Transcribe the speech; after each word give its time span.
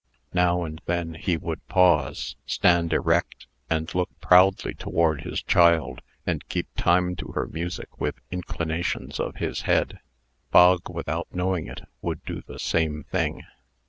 Now 0.33 0.63
and 0.63 0.81
then 0.87 1.13
he 1.13 1.37
would 1.37 1.63
pause, 1.67 2.35
stand 2.47 2.91
erect, 2.91 3.45
and 3.69 3.93
look 3.93 4.09
proudly 4.19 4.73
toward 4.73 5.21
his 5.21 5.43
child, 5.43 6.01
and 6.25 6.49
keep 6.49 6.67
time 6.75 7.15
to 7.17 7.33
her 7.33 7.45
music 7.45 8.01
with 8.01 8.15
inclinations 8.31 9.19
of 9.19 9.35
his 9.35 9.61
head. 9.69 9.99
Bog, 10.49 10.89
without 10.89 11.27
knowing 11.31 11.67
it, 11.67 11.81
would 12.01 12.25
do 12.25 12.41
the 12.41 12.57
same 12.57 13.03
thing. 13.11 13.43